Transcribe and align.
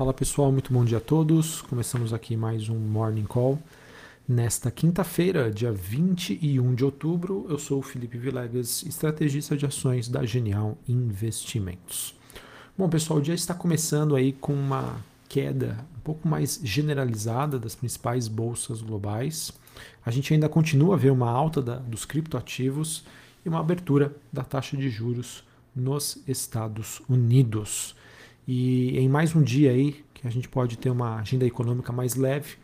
Fala 0.00 0.14
pessoal, 0.14 0.50
muito 0.50 0.72
bom 0.72 0.82
dia 0.82 0.96
a 0.96 1.00
todos. 1.00 1.60
Começamos 1.60 2.14
aqui 2.14 2.34
mais 2.34 2.70
um 2.70 2.78
Morning 2.78 3.26
Call. 3.26 3.58
Nesta 4.26 4.70
quinta-feira, 4.70 5.50
dia 5.50 5.70
21 5.70 6.74
de 6.74 6.86
outubro, 6.86 7.44
eu 7.50 7.58
sou 7.58 7.80
o 7.80 7.82
Felipe 7.82 8.16
Vilegas, 8.16 8.82
estrategista 8.84 9.58
de 9.58 9.66
ações 9.66 10.08
da 10.08 10.24
Genial 10.24 10.78
Investimentos. 10.88 12.14
Bom, 12.78 12.88
pessoal, 12.88 13.18
o 13.18 13.22
dia 13.22 13.34
está 13.34 13.52
começando 13.52 14.16
aí 14.16 14.32
com 14.32 14.54
uma 14.54 15.04
queda 15.28 15.84
um 15.94 16.00
pouco 16.00 16.26
mais 16.26 16.58
generalizada 16.64 17.58
das 17.58 17.74
principais 17.74 18.26
bolsas 18.26 18.80
globais. 18.80 19.52
A 20.02 20.10
gente 20.10 20.32
ainda 20.32 20.48
continua 20.48 20.94
a 20.94 20.98
ver 20.98 21.10
uma 21.10 21.30
alta 21.30 21.60
da, 21.60 21.76
dos 21.76 22.06
criptoativos 22.06 23.04
e 23.44 23.50
uma 23.50 23.60
abertura 23.60 24.16
da 24.32 24.44
taxa 24.44 24.78
de 24.78 24.88
juros 24.88 25.44
nos 25.76 26.22
Estados 26.26 27.02
Unidos. 27.06 27.94
E 28.52 28.98
em 28.98 29.08
mais 29.08 29.36
um 29.36 29.40
dia 29.40 29.70
aí, 29.70 30.04
que 30.12 30.26
a 30.26 30.30
gente 30.30 30.48
pode 30.48 30.76
ter 30.76 30.90
uma 30.90 31.20
agenda 31.20 31.46
econômica 31.46 31.92
mais 31.92 32.16
leve, 32.16 32.56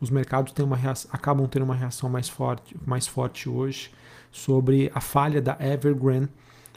os 0.00 0.08
mercados 0.08 0.54
têm 0.54 0.64
uma 0.64 0.74
reação, 0.74 1.10
acabam 1.12 1.46
tendo 1.46 1.66
uma 1.66 1.74
reação 1.74 2.08
mais 2.08 2.30
forte, 2.30 2.74
mais 2.86 3.06
forte 3.06 3.46
hoje 3.46 3.90
sobre 4.32 4.90
a 4.94 5.02
falha 5.02 5.42
da 5.42 5.54
Evergrande 5.60 6.30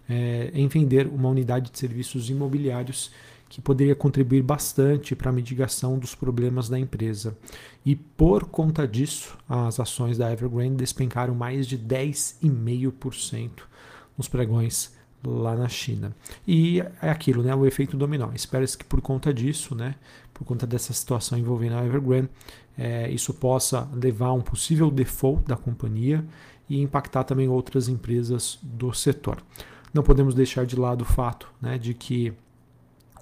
é, 0.10 0.52
em 0.54 0.68
vender 0.68 1.08
uma 1.08 1.30
unidade 1.30 1.72
de 1.72 1.80
serviços 1.80 2.30
imobiliários 2.30 3.10
que 3.48 3.62
poderia 3.62 3.96
contribuir 3.96 4.42
bastante 4.42 5.16
para 5.16 5.30
a 5.30 5.34
mitigação 5.34 5.98
dos 5.98 6.14
problemas 6.14 6.68
da 6.68 6.78
empresa. 6.78 7.38
E 7.86 7.96
por 7.96 8.48
conta 8.48 8.86
disso, 8.86 9.38
as 9.48 9.80
ações 9.80 10.18
da 10.18 10.30
Evergrande 10.30 10.76
despencaram 10.76 11.34
mais 11.34 11.66
de 11.68 11.78
10,5% 11.78 13.62
nos 14.18 14.28
pregões 14.28 14.97
lá 15.26 15.56
na 15.56 15.68
China. 15.68 16.16
E 16.48 16.80
é 17.02 17.10
aquilo, 17.10 17.44
né, 17.44 17.54
o 17.56 17.66
efeito 17.66 17.98
dominó. 17.98 18.30
Espera-se 18.34 18.78
que 18.78 18.86
por 18.86 19.02
conta 19.02 19.34
disso, 19.34 19.76
né, 19.76 19.96
por 20.34 20.46
conta 20.46 20.68
dessa 20.68 20.94
situação 20.94 21.38
envolvendo 21.38 21.76
a 21.76 21.86
Evergrande, 21.86 22.30
é, 22.78 23.10
isso 23.10 23.34
possa 23.34 23.88
levar 23.94 24.28
a 24.28 24.34
um 24.34 24.42
possível 24.42 24.92
default 24.92 25.44
da 25.48 25.58
companhia 25.58 26.24
e 26.70 26.80
impactar 26.82 27.24
também 27.24 27.48
outras 27.48 27.88
empresas 27.88 28.60
do 28.62 28.94
setor. 28.94 29.42
Não 29.94 30.04
podemos 30.04 30.36
deixar 30.36 30.66
de 30.66 30.76
lado 30.76 31.02
o 31.02 31.06
fato 31.06 31.50
né, 31.62 31.78
de 31.78 31.94
que 31.94 32.34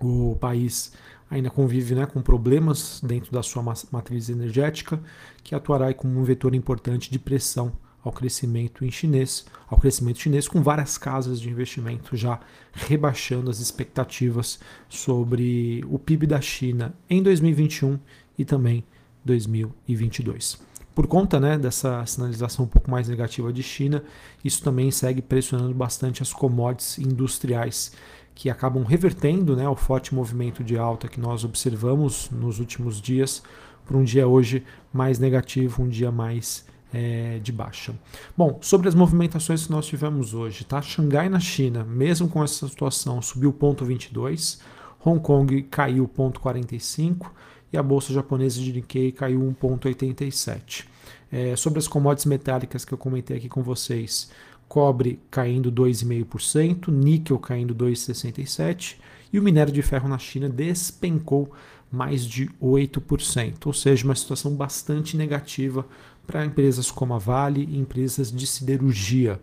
o 0.02 0.36
país 0.40 0.92
ainda 1.30 1.50
convive 1.50 1.96
né, 1.96 2.06
com 2.06 2.22
problemas 2.22 3.02
dentro 3.02 3.32
da 3.32 3.42
sua 3.42 3.64
matriz 3.92 4.30
energética, 4.30 5.00
que 5.44 5.56
atuará 5.56 5.94
como 5.94 6.20
um 6.20 6.24
vetor 6.24 6.54
importante 6.54 7.10
de 7.10 7.18
pressão 7.18 7.72
ao 8.06 8.12
crescimento 8.12 8.86
em 8.86 8.92
chinês, 8.92 9.46
ao 9.68 9.80
crescimento 9.80 10.20
chinês, 10.20 10.48
com 10.48 10.62
várias 10.62 10.96
casas 10.96 11.42
de 11.42 11.50
investimento 11.50 12.16
já 12.16 12.40
rebaixando 12.72 13.50
as 13.50 13.60
expectativas 13.60 14.60
sobre 14.88 15.84
o 15.90 15.98
PIB 15.98 16.28
da 16.28 16.40
China 16.40 16.94
em 17.10 17.24
2021 17.24 18.00
e 18.38 18.46
também 18.46 18.84
2022. 19.26 20.64
Por 20.94 21.08
conta 21.08 21.40
né, 21.40 21.58
dessa 21.58 22.06
sinalização 22.06 22.66
um 22.66 22.68
pouco 22.68 22.90
mais 22.90 23.10
negativa 23.10 23.52
de 23.52 23.64
China, 23.64 24.04
isso 24.44 24.64
também 24.64 24.92
segue 24.92 25.22
pressionando 25.22 25.74
bastante 25.74 26.22
as 26.22 26.32
commodities 26.32 27.00
industriais, 27.00 27.92
que 28.36 28.50
acabam 28.50 28.84
revertendo 28.84 29.56
né, 29.56 29.68
o 29.68 29.76
forte 29.76 30.14
movimento 30.14 30.64
de 30.64 30.78
alta 30.78 31.08
que 31.08 31.20
nós 31.20 31.44
observamos 31.44 32.30
nos 32.30 32.60
últimos 32.60 33.02
dias 33.02 33.42
para 33.86 33.98
um 33.98 34.04
dia 34.04 34.28
hoje 34.28 34.64
mais 34.94 35.20
negativo, 35.20 35.82
um 35.84 35.90
dia 35.90 36.12
mais 36.12 36.66
é, 36.96 37.40
de 37.44 37.52
baixa. 37.52 37.94
Bom, 38.38 38.58
sobre 38.62 38.88
as 38.88 38.96
movimentações 38.96 39.66
que 39.66 39.72
nós 39.72 39.86
tivemos 39.86 40.34
hoje, 40.34 40.64
tá? 40.64 40.82
Xangai 40.82 41.28
na 41.28 41.42
China, 41.42 41.84
mesmo 41.84 42.30
com 42.30 42.42
essa 42.42 42.66
situação, 42.70 43.22
subiu 43.22 43.52
ponto 43.52 43.84
22, 43.84 44.62
Hong 45.04 45.20
Kong 45.20 45.64
caiu 45.64 46.08
ponto 46.08 46.40
45 46.40 47.34
e 47.74 47.78
a 47.78 47.84
bolsa 47.84 48.14
japonesa 48.14 48.62
de 48.62 48.72
Nikkei 48.72 49.12
caiu 49.12 49.42
1,87. 49.62 50.86
É, 51.30 51.56
sobre 51.58 51.80
as 51.80 51.88
commodities 51.88 52.26
metálicas 52.26 52.86
que 52.86 52.94
eu 52.94 52.98
comentei 52.98 53.36
aqui 53.36 53.50
com 53.50 53.62
vocês, 53.62 54.32
cobre 54.66 55.20
caindo 55.30 55.70
2,5%, 55.70 56.88
níquel 56.88 57.38
caindo 57.40 57.76
2,67% 57.76 58.96
e 59.34 59.40
o 59.40 59.44
minério 59.44 59.74
de 59.74 59.82
ferro 59.82 60.08
na 60.08 60.18
China 60.18 60.48
despencou 60.48 61.52
mais 61.92 62.26
de 62.26 62.50
8%, 62.62 63.66
ou 63.66 63.74
seja, 63.74 64.06
uma 64.06 64.16
situação 64.16 64.56
bastante 64.56 65.18
negativa 65.18 65.86
para 66.26 66.46
empresas 66.46 66.92
como 66.92 67.14
a 67.14 67.18
Vale 67.18 67.64
e 67.64 67.78
empresas 67.78 68.32
de 68.32 68.46
siderurgia, 68.46 69.40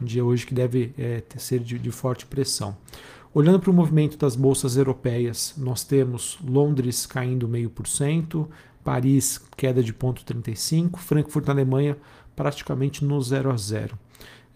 um 0.00 0.04
dia 0.04 0.24
hoje 0.24 0.46
que 0.46 0.54
deve 0.54 0.92
é, 0.98 1.22
ser 1.36 1.60
de, 1.60 1.78
de 1.78 1.90
forte 1.90 2.26
pressão. 2.26 2.76
Olhando 3.32 3.58
para 3.58 3.70
o 3.70 3.74
movimento 3.74 4.16
das 4.16 4.36
bolsas 4.36 4.76
europeias, 4.76 5.54
nós 5.56 5.82
temos 5.82 6.38
Londres 6.44 7.04
caindo 7.04 7.48
0,5%, 7.48 8.46
Paris 8.84 9.40
queda 9.56 9.82
de 9.82 9.92
0,35%, 9.92 10.96
Frankfurt 10.98 11.46
na 11.46 11.52
Alemanha 11.52 11.96
praticamente 12.36 13.04
no 13.04 13.20
0 13.20 13.50
a 13.50 13.56
0. 13.56 13.98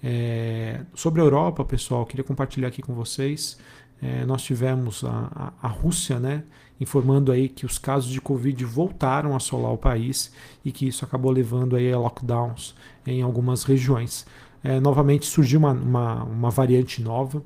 É, 0.03 0.83
sobre 0.95 1.21
a 1.21 1.25
Europa, 1.25 1.65
pessoal, 1.65 2.07
queria 2.07 2.25
compartilhar 2.25 2.69
aqui 2.69 2.83
com 2.83 2.95
vocês. 2.95 3.59
É, 4.01 4.25
nós 4.25 4.43
tivemos 4.43 5.03
a, 5.03 5.53
a, 5.61 5.67
a 5.67 5.69
Rússia, 5.69 6.21
né, 6.21 6.45
informando 6.81 7.33
aí 7.33 7.49
que 7.49 7.67
os 7.67 7.79
casos 7.79 8.11
de 8.11 8.21
Covid 8.21 8.65
voltaram 8.65 9.33
a 9.33 9.37
assolar 9.37 9.73
o 9.73 9.79
país 9.79 10.33
e 10.65 10.71
que 10.71 10.87
isso 10.87 11.05
acabou 11.05 11.31
levando 11.31 11.77
aí 11.77 11.93
a 11.93 11.99
lockdowns 11.99 12.75
em 13.07 13.23
algumas 13.23 13.65
regiões. 13.65 14.27
É, 14.63 14.81
novamente 14.81 15.27
surgiu 15.27 15.61
uma, 15.61 15.73
uma, 15.73 16.25
uma, 16.25 16.51
variante 16.51 17.01
nova, 17.03 17.43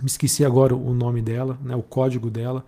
me 0.00 0.06
esqueci 0.06 0.44
agora 0.44 0.74
o 0.74 0.94
nome 0.94 1.20
dela, 1.20 1.58
né, 1.62 1.74
o 1.74 1.82
código 1.82 2.30
dela. 2.30 2.64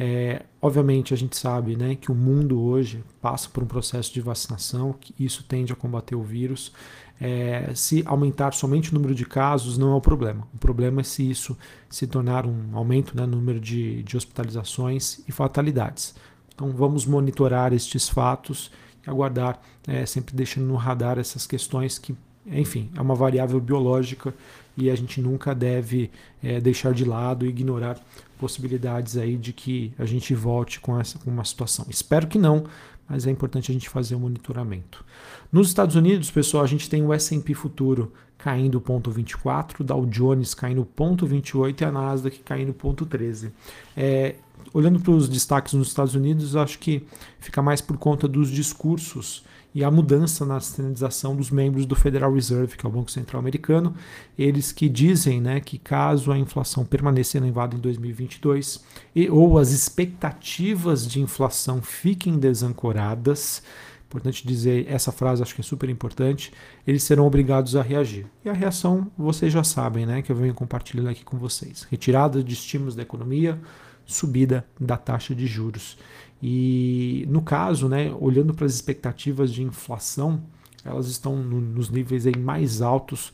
É, 0.00 0.42
obviamente 0.62 1.12
a 1.12 1.16
gente 1.16 1.36
sabe 1.36 1.74
né, 1.74 1.96
que 1.96 2.12
o 2.12 2.14
mundo 2.14 2.62
hoje 2.62 3.02
passa 3.20 3.48
por 3.48 3.64
um 3.64 3.66
processo 3.66 4.14
de 4.14 4.20
vacinação, 4.20 4.92
que 4.92 5.12
isso 5.18 5.42
tende 5.42 5.72
a 5.72 5.76
combater 5.76 6.14
o 6.14 6.22
vírus. 6.22 6.72
É, 7.20 7.72
se 7.74 8.04
aumentar 8.06 8.52
somente 8.52 8.92
o 8.92 8.94
número 8.94 9.12
de 9.12 9.26
casos 9.26 9.76
não 9.76 9.90
é 9.92 9.96
o 9.96 10.00
problema. 10.00 10.46
O 10.54 10.58
problema 10.58 11.00
é 11.00 11.04
se 11.04 11.28
isso 11.28 11.58
se 11.90 12.06
tornar 12.06 12.46
um 12.46 12.76
aumento 12.76 13.16
né, 13.16 13.26
no 13.26 13.38
número 13.38 13.58
de, 13.58 14.04
de 14.04 14.16
hospitalizações 14.16 15.20
e 15.26 15.32
fatalidades. 15.32 16.14
Então 16.54 16.70
vamos 16.70 17.04
monitorar 17.04 17.72
estes 17.72 18.08
fatos 18.08 18.70
e 19.04 19.10
aguardar, 19.10 19.60
é, 19.84 20.06
sempre 20.06 20.32
deixando 20.32 20.68
no 20.68 20.76
radar 20.76 21.18
essas 21.18 21.44
questões 21.44 21.98
que, 21.98 22.14
enfim, 22.46 22.88
é 22.96 23.00
uma 23.00 23.16
variável 23.16 23.60
biológica 23.60 24.32
e 24.78 24.90
a 24.90 24.94
gente 24.94 25.20
nunca 25.20 25.54
deve 25.54 26.10
é, 26.42 26.60
deixar 26.60 26.92
de 26.92 27.04
lado 27.04 27.44
e 27.44 27.48
ignorar 27.48 27.98
possibilidades 28.38 29.16
aí 29.16 29.36
de 29.36 29.52
que 29.52 29.92
a 29.98 30.04
gente 30.04 30.34
volte 30.34 30.78
com 30.78 30.98
essa 30.98 31.18
com 31.18 31.30
uma 31.30 31.44
situação. 31.44 31.86
Espero 31.88 32.28
que 32.28 32.38
não, 32.38 32.64
mas 33.08 33.26
é 33.26 33.30
importante 33.30 33.70
a 33.70 33.74
gente 33.74 33.88
fazer 33.88 34.14
o 34.14 34.18
um 34.18 34.22
monitoramento. 34.22 35.04
Nos 35.50 35.68
Estados 35.68 35.96
Unidos, 35.96 36.30
pessoal, 36.30 36.62
a 36.62 36.66
gente 36.66 36.88
tem 36.88 37.04
o 37.04 37.12
S&P 37.12 37.54
futuro 37.54 38.12
caindo 38.36 38.80
0,24, 38.80 39.82
Dow 39.82 40.06
Jones 40.06 40.54
caindo 40.54 40.86
0,28 40.96 41.80
e 41.80 41.84
a 41.84 41.90
Nasdaq 41.90 42.38
caindo 42.40 42.72
0,13. 42.72 43.50
É, 43.96 44.36
olhando 44.72 45.00
para 45.00 45.12
os 45.12 45.28
destaques 45.28 45.74
nos 45.74 45.88
Estados 45.88 46.14
Unidos, 46.14 46.56
acho 46.56 46.78
que 46.78 47.06
fica 47.38 47.62
mais 47.62 47.80
por 47.80 47.96
conta 47.96 48.26
dos 48.28 48.50
discursos 48.50 49.44
e 49.74 49.84
a 49.84 49.90
mudança 49.90 50.44
na 50.44 50.58
sinalização 50.60 51.36
dos 51.36 51.50
membros 51.50 51.86
do 51.86 51.94
Federal 51.94 52.32
Reserve, 52.32 52.76
que 52.76 52.86
é 52.86 52.88
o 52.88 52.92
Banco 52.92 53.10
Central 53.10 53.40
Americano, 53.40 53.94
eles 54.36 54.72
que 54.72 54.88
dizem 54.88 55.40
né, 55.40 55.60
que 55.60 55.78
caso 55.78 56.32
a 56.32 56.38
inflação 56.38 56.84
permaneça 56.84 57.36
elevada 57.36 57.76
em 57.76 57.78
2022 57.78 58.82
e 59.14 59.28
ou 59.28 59.58
as 59.58 59.70
expectativas 59.70 61.06
de 61.06 61.20
inflação 61.20 61.82
fiquem 61.82 62.38
desancoradas, 62.38 63.62
importante 64.08 64.46
dizer 64.46 64.86
essa 64.88 65.12
frase, 65.12 65.42
acho 65.42 65.54
que 65.54 65.60
é 65.60 65.64
super 65.64 65.88
importante, 65.90 66.50
eles 66.86 67.02
serão 67.02 67.26
obrigados 67.26 67.76
a 67.76 67.82
reagir. 67.82 68.26
E 68.42 68.48
a 68.48 68.54
reação, 68.54 69.10
vocês 69.18 69.52
já 69.52 69.62
sabem, 69.62 70.06
né, 70.06 70.22
que 70.22 70.32
eu 70.32 70.36
venho 70.36 70.54
compartilhando 70.54 71.10
aqui 71.10 71.24
com 71.24 71.36
vocês. 71.36 71.86
Retirada 71.90 72.42
de 72.42 72.54
estímulos 72.54 72.96
da 72.96 73.02
economia, 73.02 73.60
subida 74.08 74.66
da 74.80 74.96
taxa 74.96 75.34
de 75.34 75.46
juros. 75.46 75.98
E 76.42 77.26
no 77.28 77.42
caso, 77.42 77.88
né, 77.88 78.12
olhando 78.18 78.54
para 78.54 78.64
as 78.64 78.74
expectativas 78.74 79.52
de 79.52 79.62
inflação, 79.62 80.42
elas 80.84 81.08
estão 81.08 81.36
no, 81.36 81.60
nos 81.60 81.90
níveis 81.90 82.26
aí 82.26 82.36
mais 82.36 82.80
altos, 82.80 83.32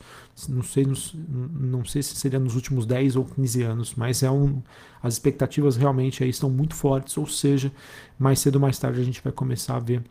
não 0.49 0.61
sei, 0.61 0.85
não 1.25 1.85
sei 1.85 2.03
se 2.03 2.15
seria 2.15 2.39
nos 2.39 2.55
últimos 2.55 2.85
10 2.85 3.15
ou 3.15 3.23
15 3.23 3.63
anos, 3.63 3.93
mas 3.95 4.21
é 4.21 4.29
um, 4.29 4.61
as 5.01 5.13
expectativas 5.13 5.77
realmente 5.77 6.23
aí 6.23 6.29
estão 6.29 6.49
muito 6.49 6.75
fortes, 6.75 7.17
ou 7.17 7.25
seja, 7.25 7.71
mais 8.19 8.39
cedo 8.39 8.55
ou 8.55 8.61
mais 8.61 8.77
tarde 8.77 8.99
a 8.99 9.03
gente 9.03 9.21
vai 9.23 9.31
começar 9.31 9.77
a 9.77 9.79
ver 9.79 10.03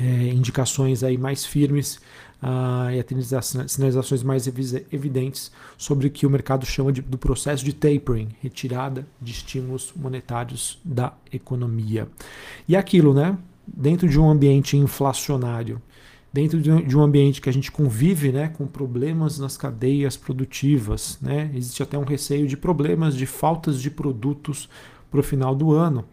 é, 0.00 0.04
indicações 0.28 1.02
aí 1.02 1.18
mais 1.18 1.44
firmes 1.44 2.00
uh, 2.42 2.90
e 2.90 3.68
sinalizações 3.68 4.22
mais 4.22 4.46
evidentes 4.46 5.50
sobre 5.76 6.06
o 6.06 6.10
que 6.10 6.26
o 6.26 6.30
mercado 6.30 6.64
chama 6.64 6.92
de, 6.92 7.02
do 7.02 7.18
processo 7.18 7.64
de 7.64 7.72
tapering, 7.72 8.28
retirada 8.40 9.06
de 9.20 9.32
estímulos 9.32 9.92
monetários 9.96 10.78
da 10.84 11.12
economia. 11.32 12.08
E 12.68 12.76
aquilo, 12.76 13.12
né? 13.12 13.36
Dentro 13.66 14.08
de 14.08 14.18
um 14.18 14.30
ambiente 14.30 14.76
inflacionário, 14.76 15.82
dentro 16.32 16.60
de 16.60 16.96
um 16.96 17.02
ambiente 17.02 17.40
que 17.40 17.48
a 17.48 17.52
gente 17.52 17.70
convive 17.70 18.32
né, 18.32 18.48
com 18.48 18.66
problemas 18.66 19.38
nas 19.38 19.56
cadeias 19.56 20.16
produtivas, 20.16 21.18
né, 21.20 21.50
existe 21.54 21.82
até 21.82 21.98
um 21.98 22.04
receio 22.04 22.46
de 22.46 22.56
problemas 22.56 23.14
de 23.14 23.26
faltas 23.26 23.80
de 23.80 23.90
produtos 23.90 24.68
para 25.10 25.20
o 25.20 25.22
final 25.22 25.54
do 25.54 25.72
ano. 25.72 26.04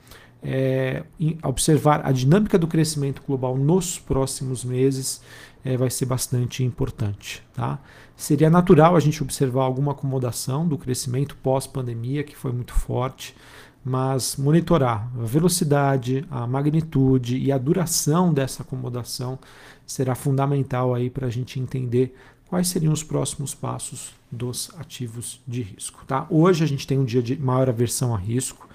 É, 0.44 1.04
observar 1.44 2.06
a 2.06 2.12
dinâmica 2.12 2.58
do 2.58 2.68
crescimento 2.68 3.22
global 3.26 3.58
nos 3.58 3.98
próximos 3.98 4.64
meses 4.64 5.22
é, 5.64 5.76
vai 5.76 5.90
ser 5.90 6.06
bastante 6.06 6.64
importante. 6.64 7.42
Tá? 7.54 7.80
Seria 8.16 8.50
natural 8.50 8.96
a 8.96 9.00
gente 9.00 9.22
observar 9.24 9.64
alguma 9.64 9.94
acomodação 9.94 10.68
do 10.68 10.78
crescimento 10.78 11.36
pós-pandemia, 11.38 12.24
que 12.24 12.36
foi 12.36 12.52
muito 12.52 12.74
forte, 12.74 13.36
mas 13.84 14.36
monitorar 14.38 15.10
a 15.20 15.26
velocidade, 15.26 16.26
a 16.30 16.48
magnitude 16.48 17.38
e 17.38 17.52
a 17.52 17.58
duração 17.58 18.34
dessa 18.34 18.64
acomodação 18.64 19.38
será 19.86 20.16
fundamental 20.16 20.94
aí 20.94 21.10
para 21.10 21.28
a 21.28 21.30
gente 21.30 21.60
entender 21.60 22.16
quais 22.48 22.68
seriam 22.68 22.94
os 22.94 23.04
próximos 23.04 23.54
passos 23.54 24.14
dos 24.32 24.72
ativos 24.78 25.42
de 25.48 25.62
risco. 25.62 26.04
Tá? 26.06 26.26
Hoje 26.30 26.64
a 26.64 26.68
gente 26.68 26.88
tem 26.88 26.98
um 26.98 27.06
dia 27.06 27.22
de 27.22 27.38
maior 27.38 27.70
aversão 27.70 28.14
a 28.14 28.18
risco. 28.18 28.68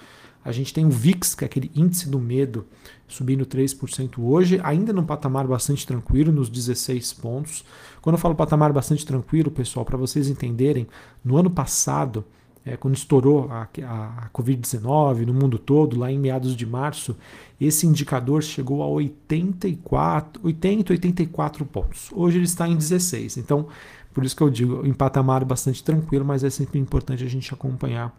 A 0.45 0.53
gente 0.53 0.73
tem 0.73 0.87
o 0.87 0.91
VIX, 0.91 1.35
que 1.35 1.45
é 1.45 1.47
aquele 1.47 1.71
índice 1.75 2.09
do 2.09 2.19
medo, 2.19 2.67
subindo 3.07 3.45
3% 3.45 4.19
hoje, 4.19 4.61
ainda 4.63 4.93
num 4.93 5.05
patamar 5.05 5.47
bastante 5.47 5.87
tranquilo, 5.87 6.33
nos 6.33 6.49
16 6.49 7.13
pontos. 7.15 7.65
Quando 8.01 8.15
eu 8.15 8.21
falo 8.21 8.35
patamar 8.35 8.73
bastante 8.73 9.05
tranquilo, 9.05 9.51
pessoal, 9.51 9.85
para 9.85 9.99
vocês 9.99 10.29
entenderem, 10.29 10.87
no 11.23 11.37
ano 11.37 11.51
passado, 11.51 12.25
é, 12.65 12.77
quando 12.77 12.95
estourou 12.95 13.51
a, 13.51 13.69
a, 13.85 14.25
a 14.27 14.31
Covid-19 14.31 15.27
no 15.27 15.35
mundo 15.35 15.59
todo, 15.59 15.99
lá 15.99 16.11
em 16.11 16.19
meados 16.19 16.55
de 16.55 16.67
março, 16.67 17.17
esse 17.61 17.87
indicador 17.87 18.43
chegou 18.43 18.83
a 18.83 18.87
84, 18.87 20.41
80, 20.45 20.93
84 20.93 21.67
pontos. 21.67 22.11
Hoje 22.13 22.39
ele 22.39 22.45
está 22.45 22.69
em 22.69 22.77
16. 22.77 23.39
Então, 23.39 23.69
por 24.13 24.25
isso 24.25 24.37
que 24.37 24.43
eu 24.43 24.51
digo, 24.51 24.87
em 24.87 24.93
patamar 24.93 25.45
bastante 25.45 25.83
tranquilo, 25.83 26.25
mas 26.25 26.45
é 26.45 26.51
sempre 26.51 26.79
importante 26.79 27.25
a 27.25 27.29
gente 27.29 27.53
acompanhar 27.53 28.15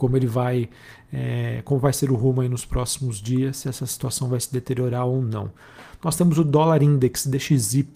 como 0.00 0.16
ele 0.16 0.26
vai, 0.26 0.66
é, 1.12 1.60
como 1.62 1.78
vai 1.78 1.92
ser 1.92 2.10
o 2.10 2.14
rumo 2.14 2.40
aí 2.40 2.48
nos 2.48 2.64
próximos 2.64 3.20
dias, 3.20 3.58
se 3.58 3.68
essa 3.68 3.84
situação 3.84 4.30
vai 4.30 4.40
se 4.40 4.50
deteriorar 4.50 5.04
ou 5.04 5.20
não. 5.20 5.50
Nós 6.02 6.16
temos 6.16 6.38
o 6.38 6.44
dólar 6.44 6.82
index 6.82 7.26
DXY, 7.26 7.86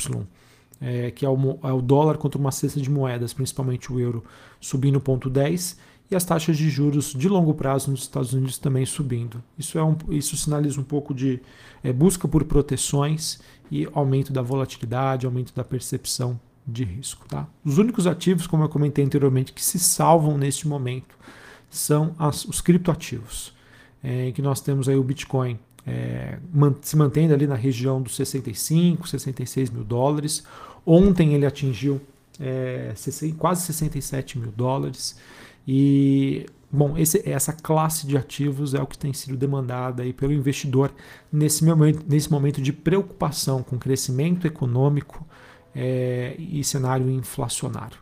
é, 0.83 1.11
que 1.11 1.25
é 1.25 1.29
o, 1.31 1.59
é 1.62 1.73
o, 1.73 1.81
dólar 1.81 2.19
contra 2.19 2.39
uma 2.39 2.53
cesta 2.53 2.79
de 2.79 2.91
moedas, 2.91 3.33
principalmente 3.33 3.91
o 3.91 3.99
euro, 3.99 4.23
subindo 4.61 5.01
0,10 5.01 5.79
e 6.11 6.15
as 6.15 6.27
taxas 6.27 6.59
de 6.59 6.69
juros 6.69 7.15
de 7.15 7.27
longo 7.27 7.55
prazo 7.55 7.91
nos 7.91 8.03
Estados 8.03 8.35
Unidos 8.35 8.59
também 8.59 8.85
subindo. 8.85 9.43
Isso, 9.59 9.79
é 9.79 9.83
um, 9.83 9.97
isso 10.11 10.37
sinaliza 10.37 10.79
um 10.79 10.85
pouco 10.85 11.15
de 11.15 11.41
é, 11.83 11.91
busca 11.91 12.29
por 12.29 12.45
proteções 12.45 13.41
e 13.71 13.89
aumento 13.95 14.31
da 14.31 14.43
volatilidade, 14.43 15.25
aumento 15.25 15.55
da 15.55 15.65
percepção 15.65 16.39
de 16.67 16.85
risco. 16.85 17.27
Tá? 17.27 17.47
Os 17.65 17.79
únicos 17.79 18.07
ativos, 18.07 18.47
como 18.47 18.62
eu 18.62 18.69
comentei 18.69 19.03
anteriormente, 19.03 19.55
que 19.55 19.65
se 19.65 19.79
salvam 19.79 20.37
neste 20.37 20.69
momento 20.69 21.15
são 21.70 22.14
as, 22.19 22.44
os 22.44 22.61
criptoativos, 22.61 23.52
é, 24.02 24.32
que 24.32 24.43
nós 24.43 24.61
temos 24.61 24.88
aí 24.88 24.96
o 24.96 25.02
Bitcoin 25.02 25.58
é, 25.87 26.38
se 26.82 26.96
mantendo 26.96 27.34
ali 27.34 27.46
na 27.46 27.55
região 27.55 28.00
dos 28.00 28.16
65, 28.16 29.08
66 29.08 29.70
mil 29.70 29.84
dólares. 29.84 30.44
Ontem 30.87 31.34
ele 31.34 31.46
atingiu 31.46 32.00
é, 32.40 32.94
quase 33.38 33.62
67 33.62 34.38
mil 34.38 34.52
dólares. 34.52 35.16
E, 35.66 36.46
bom, 36.70 36.96
esse, 36.96 37.28
essa 37.28 37.52
classe 37.52 38.06
de 38.06 38.16
ativos 38.16 38.75
é 38.75 38.81
o 38.81 38.87
que 38.87 38.99
tem 38.99 39.12
sido 39.12 39.37
demandada 39.37 40.02
aí 40.02 40.12
pelo 40.12 40.32
investidor 40.32 40.93
nesse 41.32 41.64
momento, 41.64 42.05
nesse 42.08 42.31
momento 42.31 42.61
de 42.61 42.72
preocupação 42.72 43.62
com 43.62 43.78
crescimento 43.78 44.46
econômico 44.46 45.26
é, 45.75 46.34
e 46.38 46.62
cenário 46.64 47.11
inflacionário. 47.11 47.99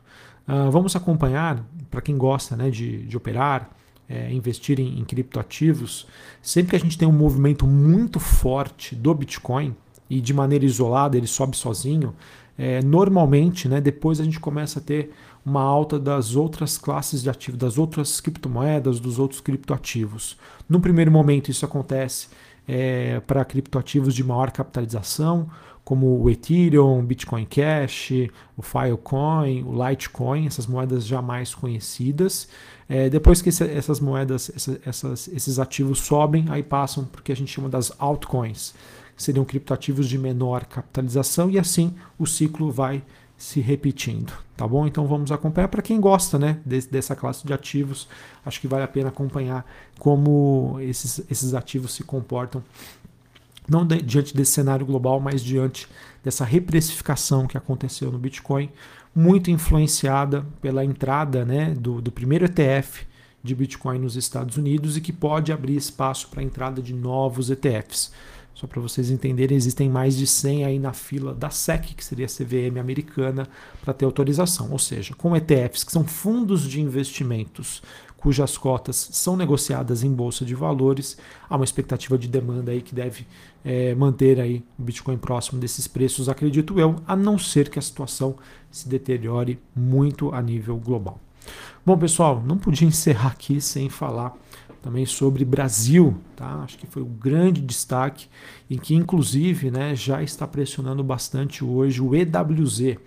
Uh, 0.46 0.70
vamos 0.72 0.96
acompanhar, 0.96 1.64
para 1.92 2.00
quem 2.00 2.16
gosta 2.16 2.56
né, 2.56 2.70
de, 2.70 3.06
de 3.06 3.16
operar, 3.16 3.70
é, 4.08 4.32
investir 4.32 4.80
em, 4.80 4.98
em 4.98 5.04
criptoativos, 5.04 6.06
sempre 6.40 6.70
que 6.70 6.76
a 6.76 6.80
gente 6.80 6.98
tem 6.98 7.06
um 7.06 7.12
movimento 7.12 7.66
muito 7.66 8.18
forte 8.18 8.96
do 8.96 9.14
Bitcoin 9.14 9.76
e 10.08 10.20
de 10.20 10.34
maneira 10.34 10.64
isolada 10.64 11.16
ele 11.16 11.26
sobe 11.26 11.56
sozinho, 11.56 12.14
é, 12.58 12.82
normalmente 12.82 13.68
né, 13.68 13.80
depois 13.80 14.20
a 14.20 14.24
gente 14.24 14.40
começa 14.40 14.78
a 14.78 14.82
ter 14.82 15.12
uma 15.44 15.62
alta 15.62 15.98
das 15.98 16.34
outras 16.34 16.78
classes 16.78 17.22
de 17.22 17.30
ativos, 17.30 17.58
das 17.58 17.78
outras 17.78 18.20
criptomoedas, 18.20 18.98
dos 18.98 19.18
outros 19.18 19.40
criptoativos. 19.40 20.36
No 20.68 20.80
primeiro 20.80 21.10
momento 21.10 21.50
isso 21.50 21.64
acontece 21.64 22.28
é, 22.66 23.20
para 23.20 23.44
criptoativos 23.44 24.14
de 24.14 24.24
maior 24.24 24.50
capitalização, 24.50 25.48
como 25.84 26.22
o 26.22 26.30
Ethereum, 26.30 27.04
Bitcoin 27.04 27.44
Cash, 27.44 28.12
o 28.56 28.62
Filecoin, 28.62 29.64
o 29.64 29.88
Litecoin, 29.88 30.46
essas 30.46 30.66
moedas 30.66 31.04
jamais 31.04 31.54
conhecidas. 31.54 32.48
É, 32.88 33.08
depois 33.10 33.42
que 33.42 33.48
esse, 33.48 33.64
essas 33.64 33.98
moedas, 34.00 34.50
essa, 34.54 34.80
essas, 34.86 35.28
esses 35.28 35.58
ativos 35.58 36.00
sobem, 36.00 36.46
aí 36.50 36.62
passam 36.62 37.04
porque 37.04 37.32
a 37.32 37.36
gente 37.36 37.50
chama 37.50 37.68
das 37.68 37.92
altcoins, 37.98 38.74
que 39.16 39.22
seriam 39.22 39.44
criptoativos 39.44 40.08
de 40.08 40.18
menor 40.18 40.64
capitalização, 40.66 41.50
e 41.50 41.58
assim 41.58 41.94
o 42.18 42.26
ciclo 42.26 42.70
vai 42.70 43.02
se 43.36 43.60
repetindo, 43.60 44.32
tá 44.56 44.68
bom? 44.68 44.86
Então 44.86 45.04
vamos 45.04 45.32
acompanhar 45.32 45.66
para 45.66 45.82
quem 45.82 46.00
gosta, 46.00 46.38
né, 46.38 46.60
dessa 46.64 47.16
classe 47.16 47.44
de 47.44 47.52
ativos, 47.52 48.06
acho 48.46 48.60
que 48.60 48.68
vale 48.68 48.84
a 48.84 48.88
pena 48.88 49.08
acompanhar 49.08 49.66
como 49.98 50.76
esses, 50.80 51.24
esses 51.28 51.52
ativos 51.52 51.92
se 51.92 52.04
comportam 52.04 52.62
não 53.68 53.86
diante 53.86 54.34
desse 54.36 54.52
cenário 54.52 54.84
global, 54.84 55.20
mas 55.20 55.42
diante 55.42 55.88
dessa 56.22 56.44
reprecificação 56.44 57.46
que 57.46 57.56
aconteceu 57.56 58.10
no 58.10 58.18
Bitcoin, 58.18 58.70
muito 59.14 59.50
influenciada 59.50 60.44
pela 60.60 60.84
entrada 60.84 61.44
né, 61.44 61.74
do, 61.74 62.00
do 62.00 62.10
primeiro 62.10 62.44
ETF 62.44 63.06
de 63.42 63.54
Bitcoin 63.54 63.98
nos 63.98 64.16
Estados 64.16 64.56
Unidos 64.56 64.96
e 64.96 65.00
que 65.00 65.12
pode 65.12 65.52
abrir 65.52 65.76
espaço 65.76 66.28
para 66.28 66.40
a 66.40 66.44
entrada 66.44 66.80
de 66.80 66.94
novos 66.94 67.50
ETFs. 67.50 68.12
Só 68.54 68.66
para 68.66 68.80
vocês 68.80 69.10
entenderem, 69.10 69.56
existem 69.56 69.88
mais 69.88 70.16
de 70.16 70.26
100 70.26 70.64
aí 70.64 70.78
na 70.78 70.92
fila 70.92 71.34
da 71.34 71.50
SEC, 71.50 71.94
que 71.94 72.04
seria 72.04 72.26
a 72.26 72.28
CVM 72.28 72.78
americana, 72.78 73.48
para 73.82 73.94
ter 73.94 74.04
autorização. 74.04 74.70
Ou 74.70 74.78
seja, 74.78 75.14
com 75.14 75.34
ETFs, 75.34 75.82
que 75.82 75.90
são 75.90 76.04
fundos 76.04 76.62
de 76.62 76.80
investimentos 76.80 77.82
cujas 78.22 78.56
cotas 78.56 79.08
são 79.10 79.36
negociadas 79.36 80.04
em 80.04 80.12
bolsa 80.12 80.44
de 80.44 80.54
valores, 80.54 81.18
há 81.50 81.56
uma 81.56 81.64
expectativa 81.64 82.16
de 82.16 82.28
demanda 82.28 82.70
aí 82.70 82.80
que 82.80 82.94
deve 82.94 83.26
é, 83.64 83.94
manter 83.96 84.38
aí 84.38 84.62
o 84.78 84.82
Bitcoin 84.82 85.18
próximo 85.18 85.60
desses 85.60 85.88
preços, 85.88 86.28
acredito 86.28 86.78
eu, 86.78 86.96
a 87.04 87.16
não 87.16 87.36
ser 87.36 87.68
que 87.68 87.80
a 87.80 87.82
situação 87.82 88.36
se 88.70 88.88
deteriore 88.88 89.58
muito 89.74 90.32
a 90.32 90.40
nível 90.40 90.76
global. 90.76 91.18
Bom, 91.84 91.98
pessoal, 91.98 92.40
não 92.46 92.56
podia 92.56 92.86
encerrar 92.86 93.32
aqui 93.32 93.60
sem 93.60 93.88
falar 93.88 94.32
também 94.80 95.04
sobre 95.04 95.44
Brasil, 95.44 96.16
tá? 96.36 96.62
Acho 96.62 96.78
que 96.78 96.86
foi 96.86 97.02
o 97.02 97.06
um 97.06 97.12
grande 97.12 97.60
destaque 97.60 98.28
em 98.70 98.78
que 98.78 98.94
inclusive, 98.94 99.68
né, 99.68 99.96
já 99.96 100.22
está 100.22 100.46
pressionando 100.46 101.02
bastante 101.02 101.64
hoje 101.64 102.00
o 102.00 102.14
EWZ. 102.14 102.98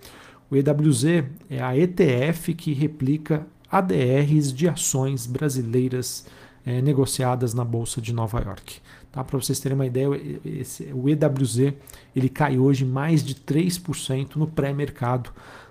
O 0.50 0.56
EWZ 0.56 1.04
é 1.48 1.62
a 1.62 1.76
ETF 1.76 2.52
que 2.54 2.74
replica 2.74 3.46
ADRs 3.70 4.52
de 4.52 4.68
ações 4.68 5.26
brasileiras 5.26 6.26
é, 6.64 6.82
negociadas 6.82 7.54
na 7.54 7.64
Bolsa 7.64 8.00
de 8.00 8.12
Nova 8.12 8.40
York. 8.40 8.80
Tá? 9.12 9.24
Para 9.24 9.38
vocês 9.38 9.60
terem 9.60 9.76
uma 9.76 9.86
ideia, 9.86 10.08
esse, 10.44 10.92
o 10.92 11.08
EWZ 11.08 11.72
ele 12.14 12.28
cai 12.28 12.58
hoje 12.58 12.84
mais 12.84 13.24
de 13.24 13.34
3% 13.34 14.36
no 14.36 14.46
pré-mercado 14.46 15.30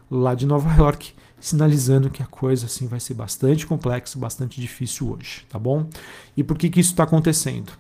lá 0.10 0.34
de 0.34 0.46
Nova 0.46 0.74
York, 0.76 1.14
sinalizando 1.40 2.10
que 2.10 2.24
a 2.24 2.26
coisa 2.26 2.66
assim 2.66 2.88
vai 2.88 3.00
ser 3.00 3.14
bastante 3.14 3.68
complexa, 3.68 4.18
bastante 4.18 4.60
difícil 4.60 5.12
hoje, 5.12 5.46
tá 5.50 5.60
bom? 5.60 5.88
E 6.36 6.44
por 6.44 6.58
que, 6.58 6.70
que 6.70 6.80
isso 6.80 6.92
está 6.92 7.04
acontecendo? 7.04 7.72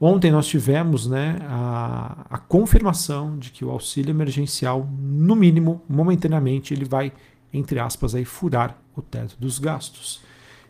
Ontem 0.00 0.30
nós 0.30 0.46
tivemos 0.46 1.08
né, 1.08 1.38
a, 1.42 2.26
a 2.30 2.38
confirmação 2.38 3.36
de 3.36 3.50
que 3.50 3.64
o 3.64 3.70
auxílio 3.70 4.10
emergencial, 4.10 4.88
no 5.00 5.34
mínimo, 5.34 5.82
momentaneamente, 5.88 6.72
ele 6.72 6.84
vai 6.84 7.12
entre 7.52 7.78
aspas, 7.78 8.14
aí, 8.14 8.24
furar 8.24 8.78
o 8.96 9.02
teto 9.02 9.36
dos 9.38 9.58
gastos. 9.58 10.20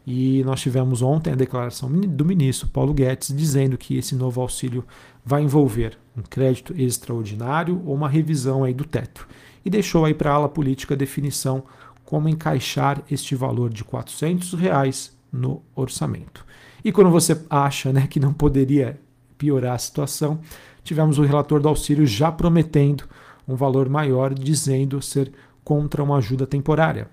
E 0.06 0.42
nós 0.44 0.60
tivemos 0.60 1.02
ontem 1.02 1.32
a 1.32 1.36
declaração 1.36 1.90
do 1.90 2.24
ministro 2.24 2.68
Paulo 2.68 2.94
Guedes 2.94 3.30
dizendo 3.34 3.76
que 3.76 3.96
esse 3.98 4.14
novo 4.14 4.40
auxílio 4.40 4.84
vai 5.22 5.42
envolver 5.42 5.98
um 6.16 6.22
crédito 6.22 6.74
extraordinário 6.74 7.82
ou 7.84 7.94
uma 7.94 8.08
revisão 8.08 8.64
aí 8.64 8.72
do 8.72 8.84
teto. 8.84 9.28
E 9.62 9.68
deixou 9.68 10.06
aí 10.06 10.14
para 10.14 10.30
a 10.30 10.34
ala 10.34 10.48
política 10.48 10.94
a 10.94 10.96
definição 10.96 11.62
como 12.06 12.26
encaixar 12.26 13.02
este 13.10 13.34
valor 13.34 13.68
de 13.68 13.84
400 13.84 14.54
reais 14.54 15.14
no 15.30 15.62
orçamento. 15.76 16.42
E 16.82 16.90
quando 16.90 17.10
você 17.10 17.38
acha 17.50 17.92
né, 17.92 18.06
que 18.06 18.18
não 18.18 18.32
poderia 18.32 18.98
piorar 19.36 19.74
a 19.74 19.78
situação, 19.78 20.40
tivemos 20.82 21.18
o 21.18 21.22
relator 21.22 21.60
do 21.60 21.68
auxílio 21.68 22.06
já 22.06 22.32
prometendo 22.32 23.04
um 23.46 23.54
valor 23.54 23.90
maior, 23.90 24.32
dizendo 24.32 25.02
ser 25.02 25.32
contra 25.68 26.02
uma 26.02 26.16
ajuda 26.16 26.46
temporária 26.46 27.10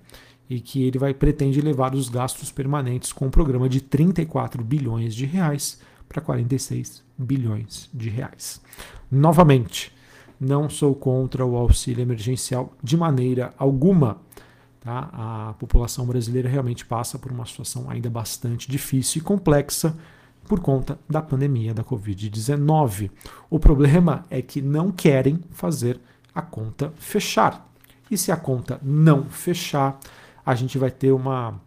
e 0.48 0.60
que 0.60 0.82
ele 0.82 0.98
vai 0.98 1.12
pretende 1.12 1.60
levar 1.60 1.94
os 1.94 2.08
gastos 2.08 2.50
permanentes 2.50 3.12
com 3.12 3.26
um 3.26 3.30
programa 3.30 3.68
de 3.68 3.82
34 3.82 4.64
bilhões 4.64 5.14
de 5.14 5.26
reais 5.26 5.78
para 6.08 6.22
46 6.22 7.04
bilhões 7.18 7.90
de 7.92 8.08
reais. 8.08 8.62
Novamente, 9.10 9.92
não 10.40 10.70
sou 10.70 10.94
contra 10.94 11.44
o 11.44 11.54
auxílio 11.54 12.00
emergencial 12.00 12.72
de 12.82 12.96
maneira 12.96 13.52
alguma. 13.58 14.22
Tá? 14.80 15.10
A 15.12 15.54
população 15.58 16.06
brasileira 16.06 16.48
realmente 16.48 16.86
passa 16.86 17.18
por 17.18 17.30
uma 17.30 17.44
situação 17.44 17.90
ainda 17.90 18.08
bastante 18.08 18.70
difícil 18.70 19.20
e 19.20 19.22
complexa 19.22 19.94
por 20.48 20.60
conta 20.60 20.98
da 21.06 21.20
pandemia 21.20 21.74
da 21.74 21.84
Covid-19. 21.84 23.10
O 23.50 23.58
problema 23.58 24.24
é 24.30 24.40
que 24.40 24.62
não 24.62 24.90
querem 24.90 25.40
fazer 25.50 26.00
a 26.34 26.40
conta 26.40 26.94
fechar. 26.96 27.66
E 28.10 28.16
se 28.16 28.30
a 28.30 28.36
conta 28.36 28.78
não 28.82 29.24
fechar, 29.24 29.98
a 30.44 30.54
gente 30.54 30.78
vai 30.78 30.90
ter 30.90 31.12
uma 31.12 31.60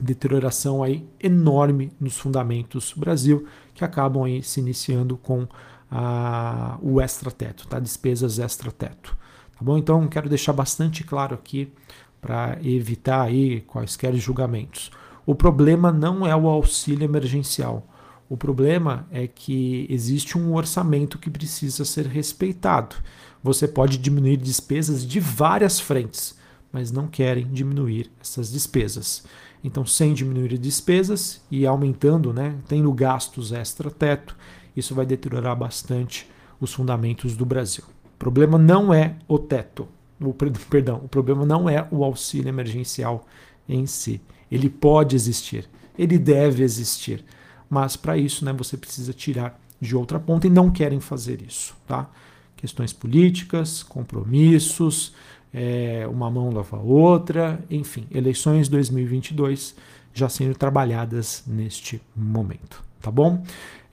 deterioração 0.00 0.82
aí 0.82 1.06
enorme 1.20 1.92
nos 2.00 2.16
fundamentos 2.16 2.94
Brasil, 2.96 3.46
que 3.74 3.84
acabam 3.84 4.24
aí 4.24 4.42
se 4.42 4.60
iniciando 4.60 5.16
com 5.16 5.46
a, 5.90 6.78
o 6.80 7.00
extra-teto, 7.00 7.66
tá? 7.66 7.78
despesas 7.78 8.38
extra-teto. 8.38 9.16
Tá 9.52 9.64
bom? 9.64 9.76
Então, 9.76 10.06
quero 10.06 10.28
deixar 10.28 10.52
bastante 10.52 11.02
claro 11.02 11.34
aqui 11.34 11.72
para 12.20 12.58
evitar 12.62 13.22
aí 13.22 13.60
quaisquer 13.62 14.14
julgamentos. 14.14 14.90
O 15.26 15.34
problema 15.34 15.92
não 15.92 16.26
é 16.26 16.34
o 16.34 16.48
auxílio 16.48 17.04
emergencial. 17.04 17.86
O 18.28 18.36
problema 18.36 19.06
é 19.10 19.26
que 19.26 19.86
existe 19.88 20.36
um 20.36 20.54
orçamento 20.54 21.18
que 21.18 21.30
precisa 21.30 21.84
ser 21.84 22.06
respeitado. 22.06 22.96
Você 23.42 23.66
pode 23.66 23.96
diminuir 23.96 24.36
despesas 24.36 25.06
de 25.06 25.18
várias 25.18 25.80
frentes, 25.80 26.36
mas 26.70 26.92
não 26.92 27.06
querem 27.06 27.46
diminuir 27.46 28.10
essas 28.20 28.52
despesas. 28.52 29.24
Então, 29.64 29.86
sem 29.86 30.12
diminuir 30.12 30.58
despesas 30.58 31.40
e 31.50 31.66
aumentando, 31.66 32.32
né, 32.32 32.54
tendo 32.68 32.92
gastos 32.92 33.52
extra-teto, 33.52 34.36
isso 34.76 34.94
vai 34.94 35.06
deteriorar 35.06 35.56
bastante 35.56 36.28
os 36.60 36.72
fundamentos 36.72 37.36
do 37.36 37.46
Brasil. 37.46 37.84
O 38.14 38.18
problema 38.18 38.58
não 38.58 38.92
é 38.92 39.16
o 39.26 39.38
teto, 39.38 39.88
o, 40.20 40.34
perdão, 40.68 41.00
o 41.04 41.08
problema 41.08 41.46
não 41.46 41.68
é 41.68 41.86
o 41.90 42.04
auxílio 42.04 42.48
emergencial 42.48 43.26
em 43.68 43.86
si. 43.86 44.20
Ele 44.50 44.68
pode 44.68 45.16
existir, 45.16 45.68
ele 45.96 46.18
deve 46.18 46.62
existir, 46.62 47.24
mas 47.68 47.96
para 47.96 48.16
isso 48.16 48.44
né, 48.44 48.52
você 48.52 48.76
precisa 48.76 49.12
tirar 49.12 49.58
de 49.80 49.96
outra 49.96 50.18
ponta 50.18 50.46
e 50.46 50.50
não 50.50 50.70
querem 50.70 51.00
fazer 51.00 51.42
isso. 51.42 51.76
Tá? 51.86 52.08
Questões 52.56 52.92
políticas, 52.92 53.82
compromissos, 53.82 55.12
é, 55.52 56.06
uma 56.10 56.30
mão 56.30 56.50
lava 56.50 56.76
a 56.76 56.80
outra, 56.80 57.64
enfim, 57.70 58.06
eleições 58.10 58.68
2022 58.68 59.74
já 60.12 60.28
sendo 60.28 60.54
trabalhadas 60.54 61.44
neste 61.46 62.00
momento, 62.16 62.82
tá 63.00 63.10
bom? 63.10 63.42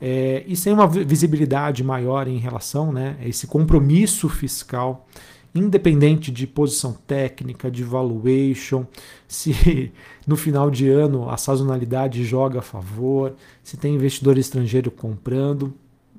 É, 0.02 0.44
e 0.48 0.56
sem 0.56 0.74
uma 0.74 0.88
visibilidade 0.88 1.84
maior 1.84 2.28
em 2.28 2.38
relação 2.38 2.92
né, 2.92 3.16
a 3.22 3.28
esse 3.28 3.48
compromisso 3.48 4.28
fiscal, 4.28 5.08
independente 5.56 6.32
de 6.32 6.46
posição 6.46 6.92
técnica, 7.08 7.72
de 7.72 7.82
valuation, 7.82 8.86
se 9.26 9.92
no 10.28 10.36
final 10.36 10.70
de 10.70 10.90
ano 10.90 11.30
a 11.30 11.38
sazonalidade 11.38 12.26
joga 12.26 12.60
a 12.60 12.62
favor, 12.62 13.34
se 13.64 13.78
tem 13.78 13.96
investidor 13.96 14.38
estrangeiro 14.38 14.92
comprando, 14.92 15.74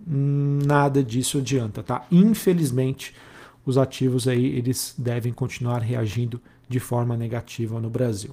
nada 0.07 1.03
disso 1.03 1.39
adianta, 1.39 1.83
tá? 1.83 2.07
Infelizmente, 2.11 3.15
os 3.65 3.77
ativos 3.77 4.27
aí 4.27 4.47
eles 4.47 4.95
devem 4.97 5.33
continuar 5.33 5.81
reagindo 5.81 6.41
de 6.69 6.81
forma 6.81 7.17
negativa 7.17 7.81
no 7.81 7.91
Brasil. 7.91 8.31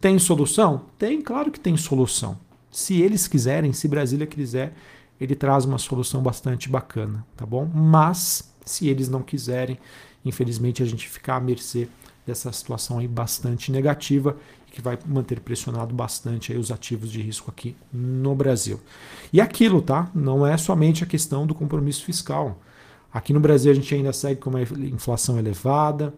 Tem 0.00 0.18
solução? 0.18 0.82
Tem, 0.96 1.20
claro 1.20 1.50
que 1.50 1.58
tem 1.58 1.76
solução. 1.76 2.38
Se 2.70 3.02
eles 3.02 3.26
quiserem, 3.26 3.72
se 3.72 3.88
Brasília 3.88 4.26
quiser, 4.26 4.72
ele 5.20 5.34
traz 5.34 5.64
uma 5.64 5.78
solução 5.78 6.22
bastante 6.22 6.68
bacana, 6.68 7.26
tá 7.36 7.44
bom? 7.44 7.68
Mas 7.74 8.54
se 8.64 8.86
eles 8.88 9.08
não 9.08 9.22
quiserem, 9.22 9.78
infelizmente 10.24 10.82
a 10.82 10.86
gente 10.86 11.08
fica 11.08 11.34
à 11.34 11.40
mercê 11.40 11.88
dessa 12.26 12.52
situação 12.52 12.98
aí 12.98 13.08
bastante 13.08 13.72
negativa 13.72 14.36
que 14.70 14.82
vai 14.82 14.98
manter 15.06 15.40
pressionado 15.40 15.94
bastante 15.94 16.52
aí 16.52 16.58
os 16.58 16.70
ativos 16.70 17.10
de 17.10 17.20
risco 17.20 17.50
aqui 17.50 17.74
no 17.92 18.34
Brasil. 18.34 18.78
E 19.32 19.40
aquilo, 19.40 19.80
tá? 19.80 20.10
Não 20.14 20.46
é 20.46 20.56
somente 20.56 21.02
a 21.02 21.06
questão 21.06 21.46
do 21.46 21.54
compromisso 21.54 22.04
fiscal. 22.04 22.60
Aqui 23.12 23.32
no 23.32 23.40
Brasil 23.40 23.72
a 23.72 23.74
gente 23.74 23.94
ainda 23.94 24.12
segue 24.12 24.40
com 24.40 24.50
uma 24.50 24.60
inflação 24.60 25.38
elevada, 25.38 26.12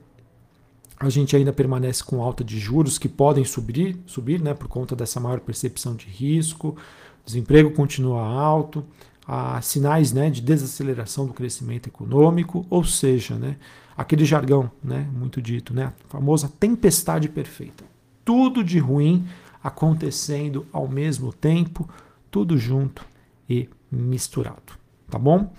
a 0.99 1.09
gente 1.09 1.35
ainda 1.35 1.53
permanece 1.53 2.05
com 2.05 2.23
alta 2.23 2.45
de 2.45 2.59
juros 2.59 2.99
que 2.99 3.09
podem 3.09 3.45
subir, 3.45 3.97
subir 4.05 4.43
né, 4.43 4.53
por 4.53 4.69
conta 4.69 4.95
dessa 4.95 5.19
maior 5.19 5.41
percepção 5.41 5.95
de 5.95 6.07
risco, 6.07 6.77
desemprego 7.25 7.71
continua 7.71 8.23
alto, 8.23 8.85
há 9.33 9.63
sinais 9.63 10.13
né, 10.13 10.29
de 10.29 10.41
desaceleração 10.41 11.25
do 11.25 11.33
crescimento 11.33 11.87
econômico, 11.87 12.67
ou 12.69 12.83
seja, 12.83 13.37
né, 13.37 13.55
aquele 13.97 14.25
jargão 14.25 14.69
né, 14.83 15.07
muito 15.15 15.41
dito, 15.41 15.73
né, 15.73 15.85
a 15.85 15.93
famosa 16.09 16.51
tempestade 16.59 17.29
perfeita. 17.29 17.85
Tudo 18.25 18.65
de 18.65 18.81
ruim 18.81 19.25
acontecendo 19.63 20.67
ao 20.73 20.89
mesmo 20.89 21.33
tempo, 21.33 21.89
tudo 22.29 22.59
junto 22.59 23.07
e 23.49 23.69
misturado. 23.91 24.73
Tá 25.09 25.19
bom? 25.19 25.53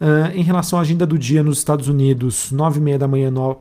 Uh, 0.00 0.32
em 0.34 0.42
relação 0.42 0.78
à 0.78 0.82
agenda 0.82 1.06
do 1.06 1.18
dia 1.18 1.42
nos 1.42 1.58
Estados 1.58 1.88
Unidos, 1.88 2.50
9 2.50 2.78
e 2.78 2.82
meia 2.82 2.98
da 2.98 3.08
manhã, 3.08 3.30
no, 3.30 3.52
uh, 3.52 3.56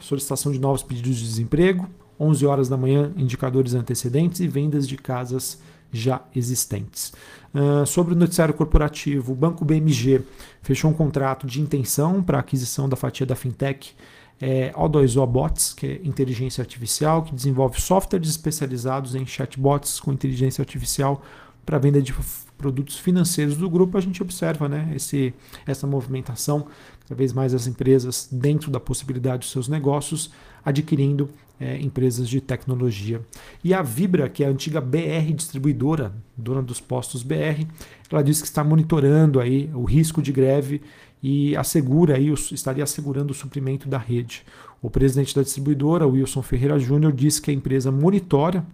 solicitação 0.00 0.52
de 0.52 0.58
novos 0.58 0.82
pedidos 0.82 1.18
de 1.18 1.24
desemprego, 1.24 1.86
11 2.18 2.46
horas 2.46 2.68
da 2.68 2.78
manhã, 2.78 3.12
indicadores 3.14 3.74
antecedentes 3.74 4.40
e 4.40 4.48
vendas 4.48 4.88
de 4.88 4.96
casas 4.96 5.60
já 5.92 6.22
existentes. 6.34 7.12
Uh, 7.54 7.86
sobre 7.86 8.14
o 8.14 8.16
noticiário 8.16 8.54
corporativo, 8.54 9.32
o 9.32 9.34
Banco 9.34 9.64
BMG 9.64 10.22
fechou 10.62 10.90
um 10.90 10.94
contrato 10.94 11.46
de 11.46 11.60
intenção 11.60 12.22
para 12.22 12.38
aquisição 12.38 12.88
da 12.88 12.96
fatia 12.96 13.26
da 13.26 13.34
fintech 13.34 13.94
é, 14.40 14.72
O2O 14.72 15.26
Bots, 15.26 15.72
que 15.72 15.86
é 15.86 16.00
inteligência 16.04 16.62
artificial, 16.62 17.22
que 17.22 17.34
desenvolve 17.34 17.80
softwares 17.80 18.28
especializados 18.28 19.14
em 19.14 19.26
chatbots 19.26 19.98
com 19.98 20.12
inteligência 20.12 20.62
artificial 20.62 21.22
para 21.66 21.78
venda 21.78 22.00
de 22.00 22.14
produtos 22.56 22.98
financeiros 22.98 23.56
do 23.56 23.68
grupo, 23.70 23.96
a 23.96 24.00
gente 24.00 24.20
observa 24.22 24.68
né, 24.68 24.90
esse, 24.94 25.32
essa 25.66 25.86
movimentação, 25.86 26.66
cada 27.02 27.14
vez 27.14 27.32
mais 27.32 27.54
as 27.54 27.66
empresas, 27.66 28.28
dentro 28.32 28.70
da 28.70 28.80
possibilidade 28.80 29.40
dos 29.40 29.52
seus 29.52 29.68
negócios, 29.68 30.30
adquirindo 30.64 31.30
é, 31.60 31.78
empresas 31.80 32.28
de 32.28 32.40
tecnologia. 32.40 33.20
E 33.62 33.74
a 33.74 33.82
Vibra, 33.82 34.28
que 34.28 34.44
é 34.44 34.46
a 34.46 34.50
antiga 34.50 34.80
BR 34.80 35.32
distribuidora, 35.34 36.12
dona 36.36 36.62
dos 36.62 36.80
postos 36.80 37.22
BR, 37.22 37.66
ela 38.10 38.22
diz 38.22 38.40
que 38.40 38.46
está 38.46 38.62
monitorando 38.62 39.40
aí 39.40 39.70
o 39.74 39.84
risco 39.84 40.22
de 40.22 40.32
greve 40.32 40.80
e 41.22 41.56
assegura 41.56 42.16
aí, 42.16 42.32
estaria 42.52 42.84
assegurando 42.84 43.32
o 43.32 43.34
suprimento 43.34 43.88
da 43.88 43.98
rede. 43.98 44.44
O 44.80 44.88
presidente 44.88 45.34
da 45.34 45.42
distribuidora, 45.42 46.06
Wilson 46.06 46.42
Ferreira 46.42 46.78
Júnior, 46.78 47.12
disse 47.12 47.42
que 47.42 47.50
a 47.50 47.54
empresa 47.54 47.90
monitora 47.90 48.64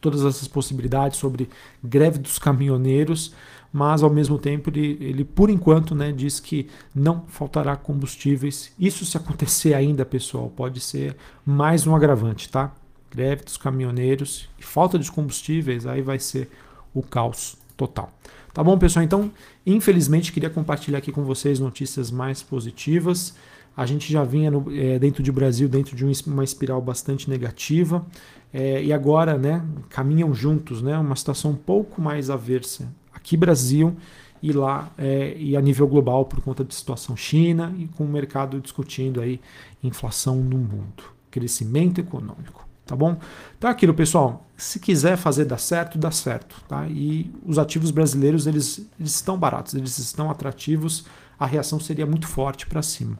todas 0.00 0.24
essas 0.24 0.48
possibilidades 0.48 1.18
sobre 1.18 1.48
greve 1.82 2.18
dos 2.18 2.38
caminhoneiros, 2.38 3.34
mas 3.72 4.02
ao 4.02 4.10
mesmo 4.10 4.38
tempo 4.38 4.70
ele, 4.70 4.96
ele 5.00 5.24
por 5.24 5.50
enquanto 5.50 5.94
né, 5.94 6.12
diz 6.12 6.40
que 6.40 6.68
não 6.94 7.24
faltará 7.28 7.76
combustíveis. 7.76 8.72
Isso 8.78 9.04
se 9.04 9.16
acontecer 9.16 9.74
ainda, 9.74 10.04
pessoal, 10.04 10.48
pode 10.48 10.80
ser 10.80 11.16
mais 11.44 11.86
um 11.86 11.94
agravante, 11.94 12.48
tá? 12.48 12.72
Greve 13.10 13.44
dos 13.44 13.56
caminhoneiros 13.56 14.48
e 14.58 14.62
falta 14.62 14.98
de 14.98 15.10
combustíveis, 15.10 15.86
aí 15.86 16.02
vai 16.02 16.18
ser 16.18 16.50
o 16.94 17.02
caos 17.02 17.56
total. 17.76 18.12
Tá 18.52 18.62
bom, 18.64 18.76
pessoal? 18.76 19.04
Então, 19.04 19.30
infelizmente, 19.64 20.32
queria 20.32 20.50
compartilhar 20.50 20.98
aqui 20.98 21.12
com 21.12 21.22
vocês 21.22 21.60
notícias 21.60 22.10
mais 22.10 22.42
positivas. 22.42 23.34
A 23.76 23.86
gente 23.86 24.12
já 24.12 24.24
vinha 24.24 24.50
no, 24.50 24.66
é, 24.76 24.98
dentro 24.98 25.22
de 25.22 25.30
Brasil, 25.30 25.68
dentro 25.68 25.94
de 25.94 26.04
uma 26.26 26.42
espiral 26.42 26.82
bastante 26.82 27.30
negativa, 27.30 28.04
é, 28.52 28.82
e 28.82 28.92
agora 28.92 29.38
né, 29.38 29.64
caminham 29.88 30.34
juntos, 30.34 30.82
né, 30.82 30.98
uma 30.98 31.14
situação 31.14 31.52
um 31.52 31.56
pouco 31.56 32.02
mais 32.02 32.30
aversa. 32.30 32.92
Aqui 33.28 33.36
Brasil 33.36 33.94
e 34.42 34.52
lá 34.52 34.90
é, 34.96 35.36
e 35.36 35.54
a 35.54 35.60
nível 35.60 35.86
global 35.86 36.24
por 36.24 36.40
conta 36.40 36.64
da 36.64 36.70
situação 36.70 37.14
China 37.14 37.74
e 37.76 37.86
com 37.88 38.04
o 38.04 38.08
mercado 38.08 38.58
discutindo 38.58 39.20
aí 39.20 39.38
inflação 39.82 40.36
no 40.36 40.56
mundo, 40.56 41.02
crescimento 41.30 42.00
econômico, 42.00 42.66
tá 42.86 42.96
bom? 42.96 43.18
Então 43.58 43.68
é 43.68 43.72
aquilo, 43.72 43.92
pessoal, 43.92 44.46
se 44.56 44.80
quiser 44.80 45.18
fazer 45.18 45.44
dar 45.44 45.58
certo, 45.58 45.98
dá 45.98 46.10
certo, 46.10 46.62
tá? 46.66 46.88
E 46.88 47.30
os 47.44 47.58
ativos 47.58 47.90
brasileiros, 47.90 48.46
eles, 48.46 48.88
eles 48.98 49.14
estão 49.14 49.36
baratos, 49.36 49.74
eles 49.74 49.98
estão 49.98 50.30
atrativos, 50.30 51.04
a 51.38 51.44
reação 51.44 51.78
seria 51.78 52.06
muito 52.06 52.26
forte 52.26 52.66
para 52.66 52.80
cima 52.80 53.18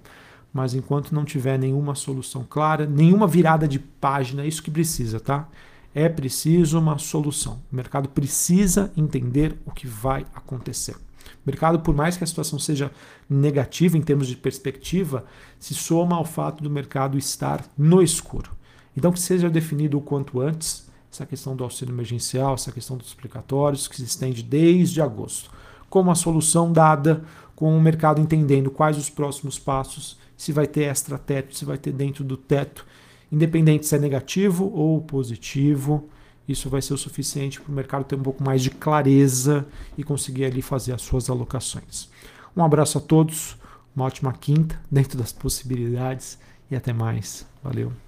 mas 0.50 0.74
enquanto 0.74 1.14
não 1.14 1.26
tiver 1.26 1.58
nenhuma 1.58 1.94
solução 1.94 2.44
clara, 2.48 2.86
nenhuma 2.86 3.26
virada 3.26 3.68
de 3.68 3.78
página, 3.78 4.42
é 4.42 4.46
isso 4.46 4.62
que 4.62 4.70
precisa, 4.70 5.20
tá? 5.20 5.46
É 6.00 6.08
preciso 6.08 6.78
uma 6.78 6.96
solução. 6.96 7.60
O 7.72 7.74
mercado 7.74 8.08
precisa 8.08 8.92
entender 8.96 9.58
o 9.66 9.72
que 9.72 9.84
vai 9.84 10.24
acontecer. 10.32 10.94
O 10.94 10.98
mercado, 11.44 11.80
por 11.80 11.92
mais 11.92 12.16
que 12.16 12.22
a 12.22 12.26
situação 12.26 12.56
seja 12.56 12.92
negativa 13.28 13.98
em 13.98 14.00
termos 14.00 14.28
de 14.28 14.36
perspectiva, 14.36 15.24
se 15.58 15.74
soma 15.74 16.14
ao 16.14 16.24
fato 16.24 16.62
do 16.62 16.70
mercado 16.70 17.18
estar 17.18 17.64
no 17.76 18.00
escuro. 18.00 18.52
Então, 18.96 19.10
que 19.10 19.18
seja 19.18 19.50
definido 19.50 19.98
o 19.98 20.00
quanto 20.00 20.40
antes 20.40 20.88
essa 21.10 21.26
questão 21.26 21.56
do 21.56 21.64
auxílio 21.64 21.92
emergencial, 21.92 22.54
essa 22.54 22.70
questão 22.70 22.96
dos 22.96 23.08
explicatórios, 23.08 23.88
que 23.88 23.96
se 23.96 24.04
estende 24.04 24.40
desde 24.40 25.02
agosto, 25.02 25.50
como 25.90 26.12
a 26.12 26.14
solução 26.14 26.72
dada, 26.72 27.24
com 27.56 27.76
o 27.76 27.80
mercado 27.80 28.20
entendendo 28.20 28.70
quais 28.70 28.96
os 28.96 29.10
próximos 29.10 29.58
passos 29.58 30.16
se 30.36 30.52
vai 30.52 30.68
ter 30.68 30.82
extra-teto, 30.82 31.56
se 31.56 31.64
vai 31.64 31.76
ter 31.76 31.90
dentro 31.90 32.22
do 32.22 32.36
teto, 32.36 32.86
independente 33.30 33.86
se 33.86 33.94
é 33.94 33.98
negativo 33.98 34.70
ou 34.74 35.00
positivo, 35.00 36.08
isso 36.48 36.70
vai 36.70 36.80
ser 36.80 36.94
o 36.94 36.98
suficiente 36.98 37.60
para 37.60 37.70
o 37.70 37.74
mercado 37.74 38.04
ter 38.04 38.16
um 38.16 38.22
pouco 38.22 38.42
mais 38.42 38.62
de 38.62 38.70
clareza 38.70 39.66
e 39.96 40.02
conseguir 40.02 40.46
ali 40.46 40.62
fazer 40.62 40.92
as 40.92 41.02
suas 41.02 41.28
alocações. 41.28 42.08
Um 42.56 42.64
abraço 42.64 42.98
a 42.98 43.00
todos, 43.00 43.56
uma 43.94 44.06
ótima 44.06 44.32
quinta 44.32 44.80
dentro 44.90 45.18
das 45.18 45.32
possibilidades 45.32 46.38
e 46.70 46.76
até 46.76 46.92
mais. 46.92 47.46
Valeu! 47.62 48.07